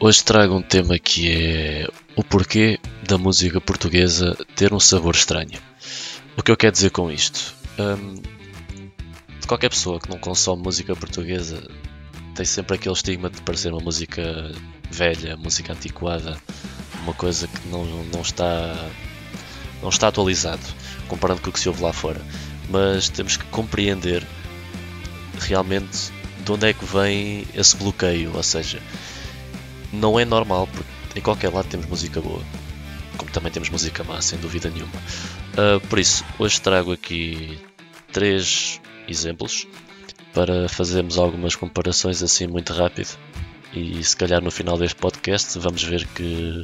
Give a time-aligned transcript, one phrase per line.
[0.00, 1.86] Hoje trago um tema que é
[2.16, 5.60] o porquê da música portuguesa ter um sabor estranho.
[6.38, 7.54] O que eu quero dizer com isto?
[7.78, 8.14] Hum,
[9.38, 11.62] de qualquer pessoa que não consome música portuguesa
[12.34, 14.50] tem sempre aquele estigma de parecer uma música
[14.90, 16.38] velha, música antiquada,
[17.02, 18.88] uma coisa que não, não está
[19.82, 20.62] não está atualizado
[21.08, 22.22] comparando com o que se ouve lá fora.
[22.70, 24.26] Mas temos que compreender
[25.40, 26.10] realmente
[26.44, 28.80] de onde é que vem esse bloqueio, ou seja,
[29.92, 32.42] não é normal, porque em qualquer lado temos música boa,
[33.16, 34.92] como também temos música má, sem dúvida nenhuma.
[35.54, 37.58] Uh, por isso, hoje trago aqui
[38.12, 39.66] três exemplos
[40.32, 43.16] para fazermos algumas comparações assim muito rápido
[43.72, 46.62] e se calhar no final deste podcast vamos ver que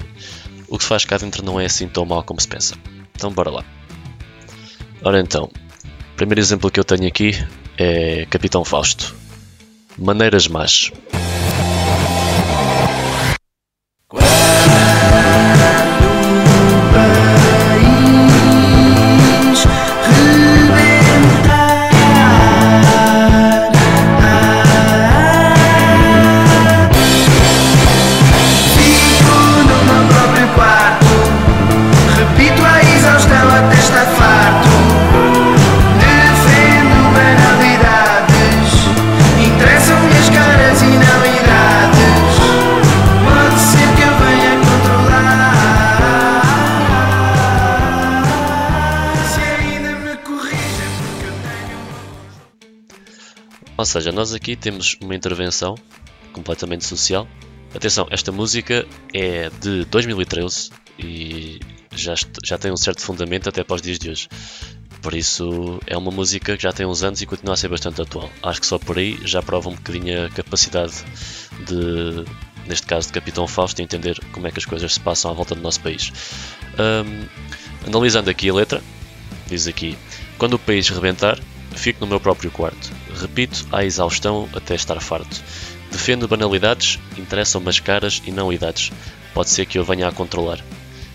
[0.68, 2.76] o que se faz cá dentro não é assim tão mal como se pensa.
[3.14, 3.64] Então bora lá.
[5.02, 7.32] Ora então, o primeiro exemplo que eu tenho aqui
[7.76, 9.19] é Capitão Fausto.
[10.00, 10.90] Maneiras más.
[53.90, 55.74] Seja, nós aqui temos uma intervenção
[56.32, 57.26] completamente social.
[57.74, 61.60] Atenção, esta música é de 2013 e
[61.92, 62.14] já,
[62.44, 64.28] já tem um certo fundamento até para os dias de hoje.
[65.02, 68.00] Por isso, é uma música que já tem uns anos e continua a ser bastante
[68.02, 68.30] atual.
[68.42, 70.92] Acho que só por aí já prova um bocadinho a capacidade
[71.66, 72.24] de,
[72.66, 75.54] neste caso, de Capitão Fausto, entender como é que as coisas se passam à volta
[75.54, 76.12] do nosso país.
[76.78, 77.26] Um,
[77.86, 78.82] analisando aqui a letra,
[79.46, 79.96] diz aqui:
[80.36, 81.40] Quando o país rebentar,
[81.72, 82.90] fico no meu próprio quarto.
[83.14, 85.42] Repito à exaustão até estar farto.
[85.90, 88.92] Defendo banalidades, interessam-me as caras e não idades.
[89.34, 90.64] Pode ser que eu venha a controlar.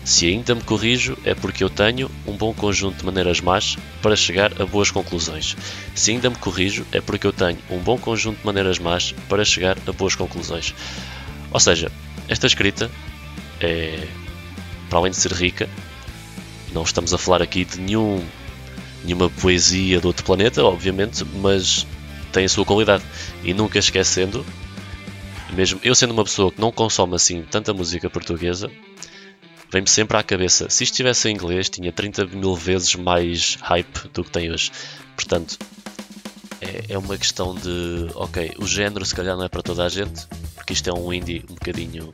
[0.04, 4.14] Se ainda me corrijo, é porque eu tenho um bom conjunto de maneiras más para
[4.14, 5.56] chegar a boas conclusões.
[5.94, 9.44] Se ainda me corrijo, é porque eu tenho um bom conjunto de maneiras más para
[9.44, 10.72] chegar a boas conclusões.
[11.50, 11.90] Ou seja,
[12.28, 12.88] esta escrita
[13.60, 14.06] é,
[14.88, 15.68] para além de ser rica,
[16.72, 18.22] não estamos a falar aqui de nenhum,
[19.04, 21.86] nenhuma poesia de outro planeta, obviamente, mas
[22.32, 23.04] tem a sua qualidade.
[23.42, 24.44] E nunca esquecendo,
[25.52, 28.70] mesmo eu sendo uma pessoa que não consome assim tanta música portuguesa,
[29.70, 30.68] vem-me sempre à cabeça.
[30.68, 34.70] Se estivesse em inglês, tinha 30 mil vezes mais hype do que tem hoje.
[35.14, 35.58] Portanto,
[36.60, 39.88] é, é uma questão de, ok, o género se calhar não é para toda a
[39.88, 42.10] gente, porque isto é um indie um bocadinho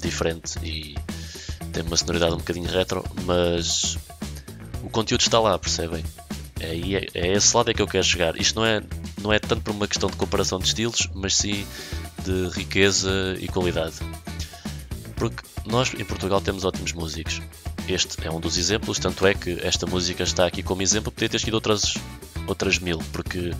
[0.00, 0.94] diferente e
[1.72, 3.98] tem uma sonoridade um bocadinho retro, mas
[4.92, 6.04] conteúdo está lá, percebem?
[6.60, 8.36] É, é, é esse lado é que eu quero chegar.
[8.40, 8.80] Isto não é
[9.20, 11.66] não é tanto por uma questão de comparação de estilos, mas sim
[12.24, 13.96] de riqueza e qualidade.
[15.16, 17.40] Porque nós em Portugal temos ótimos músicos.
[17.88, 21.28] Este é um dos exemplos, tanto é que esta música está aqui como exemplo, podia
[21.28, 21.94] ter sido outras,
[22.46, 23.52] outras mil, porque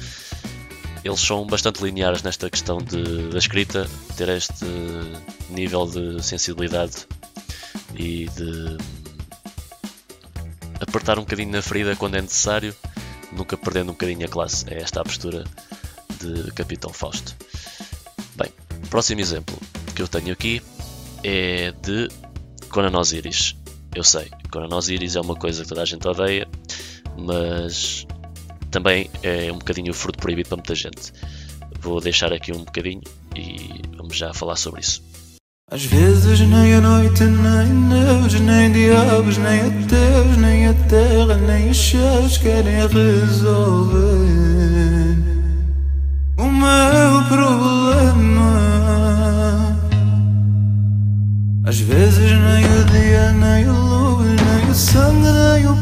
[1.05, 4.65] eles são bastante lineares nesta questão de, da escrita, ter este
[5.51, 7.07] nível de sensibilidade
[7.95, 8.79] e de
[10.93, 12.77] apertar um bocadinho na ferida quando é necessário
[13.33, 14.67] nunca perdendo um bocadinho a classe.
[14.69, 15.43] É esta a postura
[16.21, 17.35] de Capitão Fausto.
[18.37, 18.53] Bem,
[18.91, 19.59] próximo exemplo
[19.97, 20.61] que eu tenho aqui
[21.25, 22.09] é de
[22.69, 23.57] Conan Osiris.
[23.95, 26.47] Eu sei, Conan Osiris é uma coisa que toda a gente odeia,
[27.17, 28.07] mas
[28.71, 31.11] também é um bocadinho fruto proibido para muita gente.
[31.81, 33.03] Vou deixar aqui um bocadinho
[33.35, 35.03] e vamos já falar sobre isso.
[35.73, 41.71] Às vezes nem a noite, nem Deus, nem diabos, nem ateus, nem a terra, nem
[41.71, 44.03] os céus querem resolver
[46.37, 48.53] o meu problema.
[51.65, 55.82] Às vezes nem o dia, nem a luz, nem o sangue, nem o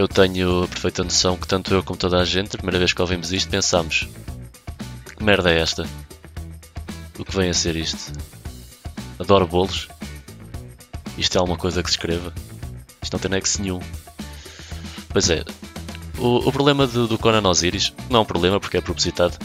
[0.00, 2.94] Eu tenho a perfeita noção que tanto eu como toda a gente, a primeira vez
[2.94, 4.08] que ouvimos isto, pensamos
[5.14, 5.86] que merda é esta?
[7.18, 8.10] O que vem a ser isto?
[9.18, 9.88] Adoro bolos?
[11.18, 12.32] Isto é alguma coisa que se escreva?
[13.02, 13.78] Isto não tem nexo nenhum.
[15.10, 15.44] Pois é,
[16.18, 19.36] o, o problema do, do Conan Osiris, não é um problema porque é propositado,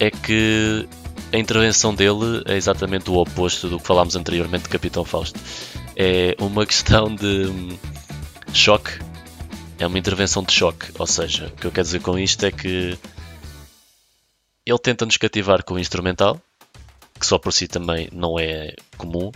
[0.00, 0.88] é que
[1.30, 5.38] a intervenção dele é exatamente o oposto do que falámos anteriormente de Capitão Fausto.
[5.94, 7.78] É uma questão de hum,
[8.54, 9.06] choque,
[9.78, 10.90] é uma intervenção de choque.
[10.98, 12.98] Ou seja, o que eu quero dizer com isto é que
[14.66, 16.40] ele tenta nos cativar com o instrumental,
[17.18, 19.32] que só por si também não é comum.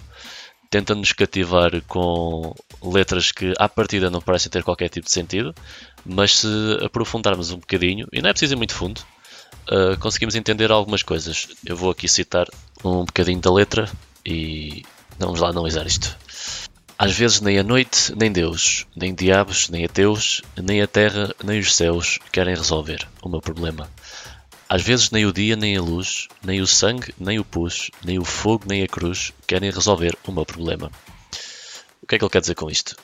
[0.69, 5.55] Tenta nos cativar com letras que à partida não parecem ter qualquer tipo de sentido,
[6.05, 6.49] mas se
[6.85, 9.03] aprofundarmos um bocadinho, e não é preciso ir muito fundo,
[9.71, 11.49] uh, conseguimos entender algumas coisas.
[11.65, 12.47] Eu vou aqui citar
[12.85, 13.91] um bocadinho da letra
[14.25, 14.83] e
[15.19, 16.17] vamos lá analisar isto.
[17.03, 21.59] Às vezes nem a noite, nem Deus, nem diabos, nem ateus, nem a terra, nem
[21.59, 23.91] os céus querem resolver o meu problema.
[24.69, 28.21] Às vezes nem o dia, nem a luz, nem o sangue, nem o pus, nem
[28.21, 30.93] o fogo, nem a cruz querem resolver o meu problema.
[32.01, 32.95] O que é que ele quer dizer com isto?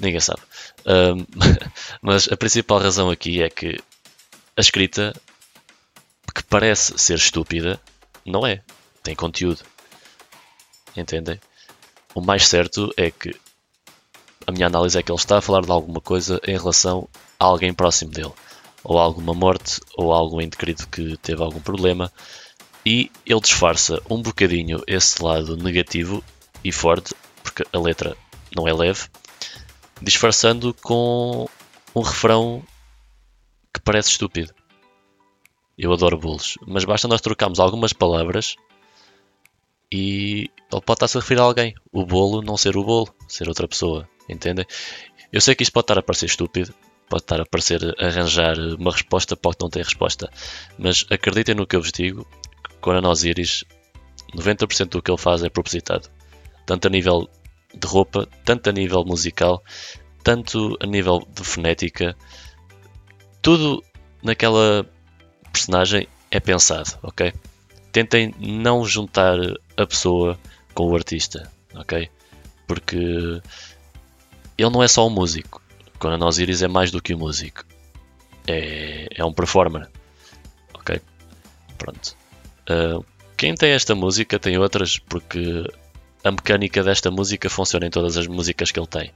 [0.00, 0.40] Ninguém sabe.
[0.84, 1.24] Um,
[2.02, 3.78] mas a principal razão aqui é que
[4.56, 5.14] a escrita,
[6.34, 7.80] que parece ser estúpida,
[8.24, 8.60] não é.
[9.04, 9.62] Tem conteúdo.
[10.96, 11.38] Entendem?
[12.16, 13.38] O mais certo é que
[14.46, 17.06] a minha análise é que ele está a falar de alguma coisa em relação
[17.38, 18.32] a alguém próximo dele
[18.82, 22.10] ou alguma morte, ou algum ente querido que teve algum problema,
[22.86, 26.24] e ele disfarça um bocadinho esse lado negativo
[26.64, 28.16] e forte, porque a letra
[28.56, 29.08] não é leve,
[30.00, 31.46] disfarçando com
[31.94, 32.62] um refrão
[33.74, 34.54] que parece estúpido.
[35.76, 38.56] Eu adoro bolos, mas basta nós trocarmos algumas palavras
[39.90, 41.74] e ele pode estar-se a referir a alguém.
[41.92, 44.66] O bolo não ser o bolo, ser outra pessoa, entendem?
[45.32, 46.74] Eu sei que isto pode estar a parecer estúpido,
[47.08, 50.30] pode estar a parecer arranjar uma resposta para o que não tem resposta.
[50.78, 52.26] Mas acreditem no que eu vos digo,
[52.80, 53.64] Conan Osiris,
[54.34, 56.08] 90% do que ele faz é propositado.
[56.64, 57.28] Tanto a nível
[57.74, 59.62] de roupa, tanto a nível musical,
[60.22, 62.16] tanto a nível de fonética,
[63.40, 63.82] tudo
[64.22, 64.84] naquela
[65.52, 67.32] personagem é pensado, ok?
[67.92, 69.38] Tentem não juntar
[69.76, 70.38] a pessoa
[70.74, 72.08] com o artista, ok?
[72.66, 75.62] Porque ele não é só um músico,
[75.98, 77.64] Conan Osiris é mais do que um músico.
[78.46, 79.88] É, é um performer.
[80.74, 81.00] Ok?
[81.78, 82.16] Pronto.
[82.70, 83.04] Uh,
[83.36, 85.64] quem tem esta música tem outras, porque
[86.24, 89.12] a mecânica desta música funciona em todas as músicas que ele tem.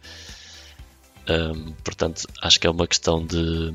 [1.28, 3.72] Um, portanto, acho que é uma questão de,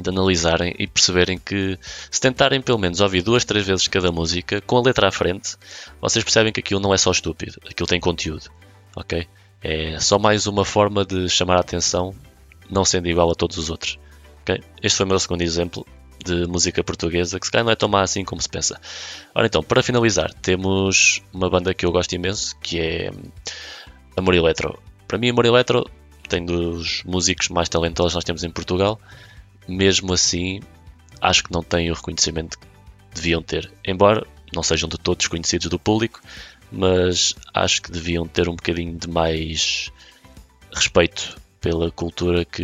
[0.00, 1.78] de analisarem e perceberem que
[2.10, 5.56] se tentarem pelo menos ouvir duas, três vezes cada música com a letra à frente,
[6.00, 8.50] vocês percebem que aquilo não é só estúpido, aquilo tem conteúdo.
[8.96, 9.26] Ok?
[9.62, 12.14] É só mais uma forma de chamar a atenção,
[12.70, 13.98] não sendo igual a todos os outros.
[14.42, 14.62] Okay?
[14.82, 15.86] Este foi o meu segundo exemplo
[16.24, 18.80] de música portuguesa, que se calhar não é tão má assim como se pensa.
[19.34, 23.10] Ora então, para finalizar, temos uma banda que eu gosto imenso, que é
[24.16, 24.78] Amor Eletro.
[25.06, 25.88] Para mim, Amor Eletro
[26.28, 29.00] tem dos músicos mais talentosos que nós temos em Portugal.
[29.68, 30.60] Mesmo assim,
[31.20, 32.66] acho que não têm o reconhecimento que
[33.14, 33.70] deviam ter.
[33.86, 36.20] Embora não sejam de todos conhecidos do público,
[36.72, 39.92] mas acho que deviam ter um bocadinho de mais
[40.72, 42.62] respeito pela cultura que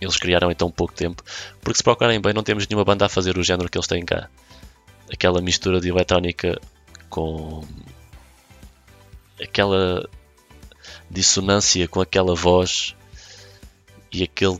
[0.00, 1.22] eles criaram em tão pouco tempo.
[1.60, 4.04] Porque se procurarem bem, não temos nenhuma banda a fazer o género que eles têm
[4.04, 4.28] cá.
[5.12, 6.60] Aquela mistura de eletrónica
[7.08, 7.64] com
[9.40, 10.08] aquela
[11.10, 12.94] dissonância com aquela voz
[14.12, 14.58] e aquele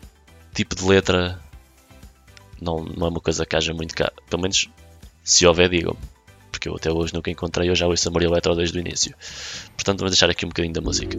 [0.54, 1.40] tipo de letra
[2.60, 4.10] não, não é uma coisa que haja muito cá.
[4.30, 4.70] Pelo menos
[5.22, 5.98] se houver, digam-me
[6.64, 9.14] que eu até hoje nunca encontrei, eu já ouço a Maria Eletro desde o início.
[9.76, 11.18] Portanto, vamos deixar aqui um bocadinho da música.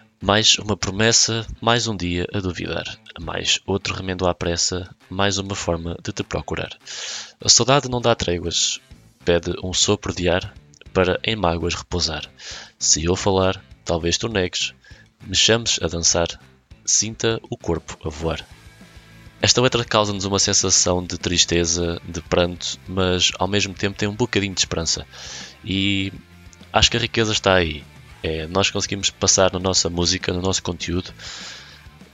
[0.23, 2.85] Mais uma promessa, mais um dia a duvidar.
[3.19, 6.69] Mais outro remendo à pressa, mais uma forma de te procurar.
[7.43, 8.79] A saudade não dá tréguas,
[9.25, 10.53] pede um sopro de ar
[10.93, 12.21] para em mágoas repousar.
[12.77, 14.75] Se eu falar, talvez tu negues,
[15.25, 16.27] me chames a dançar,
[16.85, 18.45] sinta o corpo a voar.
[19.41, 24.15] Esta letra causa-nos uma sensação de tristeza, de pranto, mas ao mesmo tempo tem um
[24.15, 25.03] bocadinho de esperança.
[25.65, 26.13] E
[26.71, 27.83] acho que a riqueza está aí.
[28.23, 31.11] É, nós conseguimos passar na nossa música, no nosso conteúdo,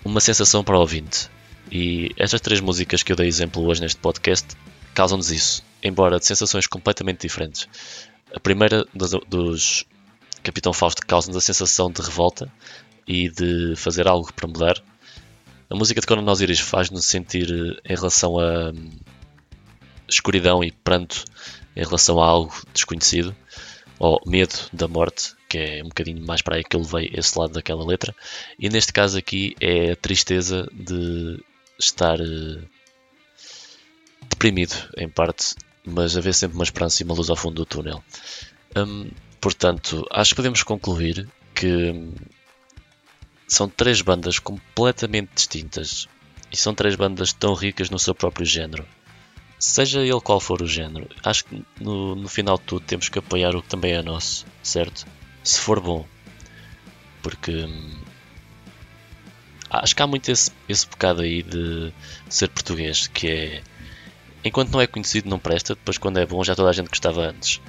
[0.04, 1.30] uma sensação para o ouvinte.
[1.72, 4.48] E estas três músicas que eu dei exemplo hoje neste podcast
[4.94, 7.68] causam-nos isso, embora de sensações completamente diferentes.
[8.34, 9.86] A primeira dos, dos
[10.42, 12.52] Capitão Fausto causa-nos a sensação de revolta
[13.08, 14.82] e de fazer algo para mudar.
[15.70, 18.92] A música de Conan Osiris faz-nos sentir eh, em relação a hum,
[20.08, 21.26] escuridão e pranto
[21.76, 23.36] em relação a algo desconhecido,
[24.00, 27.38] ou medo da morte, que é um bocadinho mais para aí que eu levei esse
[27.38, 28.16] lado daquela letra.
[28.60, 31.44] E neste caso aqui é a tristeza de
[31.80, 32.70] estar uh,
[34.30, 38.04] deprimido, em parte, mas haver sempre uma esperança e uma luz ao fundo do túnel.
[38.76, 42.14] Um, portanto, acho que podemos concluir que hum,
[43.48, 46.08] são três bandas completamente distintas
[46.52, 48.86] e são três bandas tão ricas no seu próprio género.
[49.60, 53.18] Seja ele qual for o género, acho que no, no final de tudo temos que
[53.18, 55.06] apoiar o que também é nosso, certo?
[55.44, 56.06] Se for bom.
[57.24, 57.96] Porque hum,
[59.70, 61.92] acho que há muito esse, esse bocado aí de
[62.30, 63.64] ser português, que é
[64.44, 67.28] enquanto não é conhecido não presta, depois quando é bom já toda a gente gostava
[67.28, 67.60] antes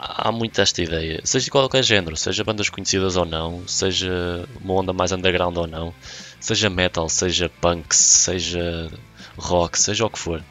[0.00, 4.74] há muito esta ideia, seja de qualquer género, seja bandas conhecidas ou não, seja uma
[4.74, 5.94] onda mais underground ou não,
[6.40, 8.90] seja metal, seja punk, seja
[9.36, 10.42] rock, seja o que for.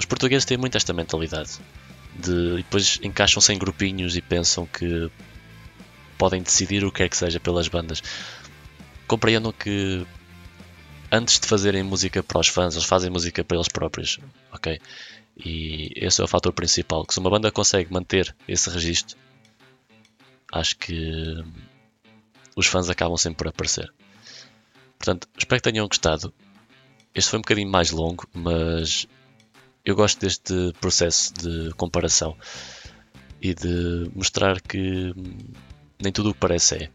[0.00, 1.60] Os portugueses têm muito esta mentalidade
[2.16, 5.10] de depois encaixam-se em grupinhos e pensam que
[6.16, 8.02] podem decidir o que é que seja pelas bandas.
[9.06, 10.06] Compreendam que
[11.12, 14.18] antes de fazerem música para os fãs, eles fazem música para eles próprios,
[14.50, 14.80] ok?
[15.36, 17.04] E esse é o fator principal.
[17.04, 19.18] Que se uma banda consegue manter esse registro,
[20.50, 21.44] acho que
[22.56, 23.92] os fãs acabam sempre por aparecer.
[24.98, 26.32] Portanto, espero que tenham gostado.
[27.14, 29.06] Este foi um bocadinho mais longo, mas
[29.84, 32.36] eu gosto deste processo de comparação
[33.40, 35.14] e de mostrar que
[36.00, 36.90] nem tudo o que parece é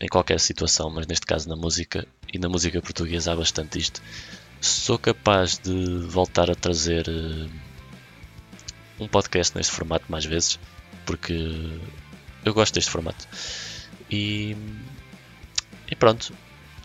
[0.00, 4.00] em qualquer situação, mas neste caso na música e na música portuguesa há bastante isto
[4.60, 7.50] sou capaz de voltar a trazer uh,
[9.00, 10.58] um podcast neste formato mais vezes,
[11.06, 11.78] porque
[12.44, 13.26] eu gosto deste formato.
[14.10, 14.56] E,
[15.90, 16.32] e pronto,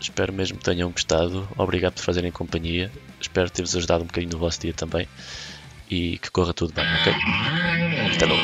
[0.00, 1.48] espero mesmo que tenham gostado.
[1.56, 2.90] Obrigado por fazerem companhia.
[3.20, 5.08] Espero ter-vos ajudado um bocadinho no vosso dia também.
[5.90, 7.14] E que corra tudo bem, ok?
[8.14, 8.42] Até logo.